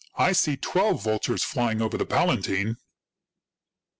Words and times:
I 0.17 0.31
see 0.31 0.57
twelve 0.57 1.03
vul 1.03 1.19
tures 1.19 1.43
flying 1.43 1.79
over 1.79 1.95
the 1.95 2.07
Palatine." 2.07 2.77